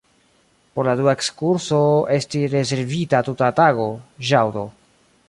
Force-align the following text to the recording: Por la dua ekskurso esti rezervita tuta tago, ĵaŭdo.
Por 0.77 0.87
la 0.89 0.95
dua 1.01 1.13
ekskurso 1.17 1.81
esti 2.17 2.41
rezervita 2.55 3.21
tuta 3.29 3.51
tago, 3.63 3.87
ĵaŭdo. 4.31 4.65